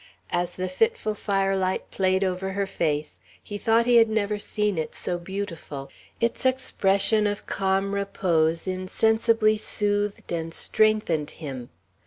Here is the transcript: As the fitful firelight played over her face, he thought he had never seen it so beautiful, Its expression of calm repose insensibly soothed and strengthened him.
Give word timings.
As 0.31 0.53
the 0.55 0.67
fitful 0.67 1.13
firelight 1.13 1.91
played 1.91 2.23
over 2.23 2.53
her 2.53 2.65
face, 2.65 3.19
he 3.43 3.59
thought 3.59 3.85
he 3.85 3.97
had 3.97 4.09
never 4.09 4.39
seen 4.39 4.79
it 4.79 4.95
so 4.95 5.19
beautiful, 5.19 5.91
Its 6.19 6.43
expression 6.43 7.27
of 7.27 7.45
calm 7.45 7.93
repose 7.93 8.65
insensibly 8.67 9.59
soothed 9.59 10.31
and 10.33 10.55
strengthened 10.55 11.29
him. 11.37 11.69